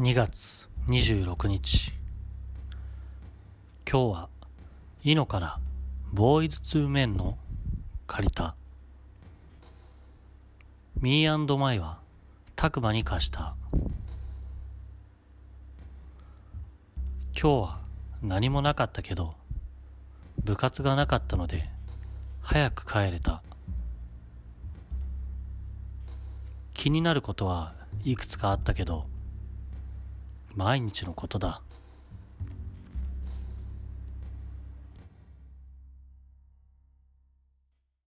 [0.00, 1.92] 2月26日。
[3.84, 4.28] 今日は
[5.02, 5.58] イノから
[6.12, 7.36] ボーイズツーメンの
[8.06, 8.54] 借りた。
[11.00, 11.98] ミーマイは
[12.54, 13.56] タクマに貸した。
[17.36, 17.80] 今日は
[18.22, 19.34] 何もなかったけど
[20.44, 21.68] 部活がなかったので
[22.40, 23.42] 早く帰れた。
[26.72, 27.74] 気になることは
[28.04, 29.06] いくつかあったけど
[30.58, 31.62] 毎日のことだ。